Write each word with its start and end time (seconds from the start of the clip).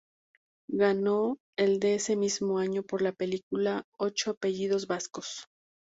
Ganó 0.71 1.37
el 1.59 1.79
de 1.79 1.93
ese 1.93 2.15
mismo 2.15 2.57
año 2.57 2.81
por 2.81 3.03
la 3.03 3.11
película 3.11 3.85
"Ocho 3.99 4.31
apellidos 4.31 4.87
vascos". 4.87 5.45